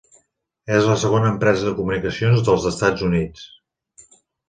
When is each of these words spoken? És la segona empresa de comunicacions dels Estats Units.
És 0.77 0.87
la 0.91 0.95
segona 1.03 1.29
empresa 1.35 1.69
de 1.69 1.75
comunicacions 1.81 2.45
dels 2.51 2.69
Estats 2.73 3.09
Units. 3.13 3.49